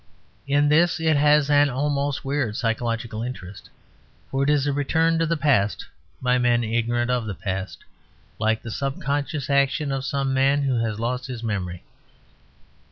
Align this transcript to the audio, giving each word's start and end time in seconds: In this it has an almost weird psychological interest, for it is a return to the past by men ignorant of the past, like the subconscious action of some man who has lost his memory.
In 0.47 0.67
this 0.69 0.99
it 0.99 1.15
has 1.15 1.47
an 1.51 1.69
almost 1.69 2.25
weird 2.25 2.57
psychological 2.57 3.21
interest, 3.21 3.69
for 4.31 4.41
it 4.41 4.49
is 4.49 4.65
a 4.65 4.73
return 4.73 5.19
to 5.19 5.27
the 5.27 5.37
past 5.37 5.85
by 6.23 6.39
men 6.39 6.63
ignorant 6.63 7.11
of 7.11 7.27
the 7.27 7.35
past, 7.35 7.83
like 8.39 8.63
the 8.63 8.71
subconscious 8.71 9.47
action 9.47 9.91
of 9.91 10.03
some 10.03 10.33
man 10.33 10.63
who 10.63 10.79
has 10.83 10.99
lost 10.99 11.27
his 11.27 11.43
memory. 11.43 11.83